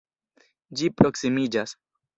Ĝi 0.81 0.91
proksimiĝas. 1.03 1.81